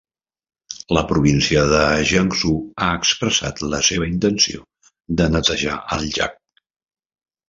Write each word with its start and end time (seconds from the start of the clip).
La 0.97 1.01
província 1.09 1.65
de 1.71 1.81
Jiangsu 2.11 2.53
ha 2.85 2.87
expressat 3.01 3.61
la 3.73 3.81
seva 3.89 4.07
intenció 4.13 4.63
de 5.21 5.29
netejar 5.35 5.77
el 5.97 6.07
llac. 6.17 6.35